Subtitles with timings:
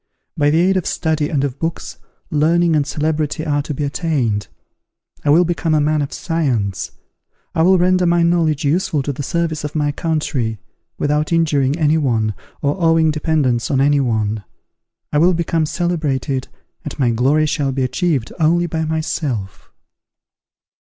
[0.35, 1.97] By the aid of study and of books,
[2.31, 4.47] learning and celebrity are to be attained.
[5.23, 6.89] I will become a man of science:
[7.53, 10.57] I will render my knowledge useful to the service of my country,
[10.97, 12.33] without injuring any one,
[12.63, 14.43] or owning dependence on any one.
[15.13, 16.47] I will become celebrated,
[16.83, 19.71] and my glory shall be achieved only by myself.